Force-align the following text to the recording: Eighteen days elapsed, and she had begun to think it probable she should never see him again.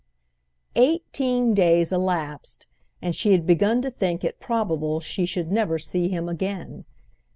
Eighteen 0.75 1.53
days 1.53 1.91
elapsed, 1.91 2.65
and 3.03 3.13
she 3.15 3.33
had 3.33 3.45
begun 3.45 3.83
to 3.83 3.91
think 3.91 4.23
it 4.23 4.39
probable 4.39 4.99
she 4.99 5.27
should 5.27 5.51
never 5.51 5.77
see 5.77 6.09
him 6.09 6.27
again. 6.27 6.85